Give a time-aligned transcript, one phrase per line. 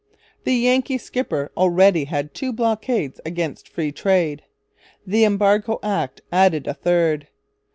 [0.45, 4.41] The Yankee skipper already had two blockades against 'Free Trade.'
[5.05, 7.27] The Embargo Act added a third.